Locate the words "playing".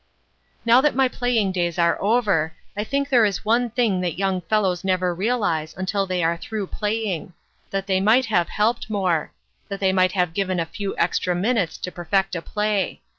1.07-1.51, 6.65-7.33